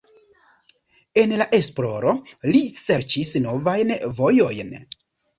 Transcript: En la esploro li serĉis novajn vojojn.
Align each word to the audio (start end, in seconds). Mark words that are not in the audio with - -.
En 1.23 1.33
la 1.41 1.45
esploro 1.57 2.13
li 2.51 2.61
serĉis 2.77 3.29
novajn 3.43 3.93
vojojn. 4.21 4.73